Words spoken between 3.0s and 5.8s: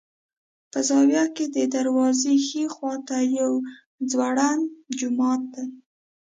ته یو ځوړند جومات دی.